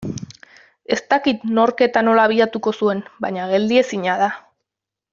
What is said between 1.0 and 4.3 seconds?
dakit nork eta nola abiatuko zuen baina geldiezina